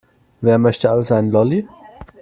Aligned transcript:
Wer 0.41 0.57
möchte 0.57 0.89
alles 0.89 1.11
einen 1.11 1.29
Lolli? 1.29 1.67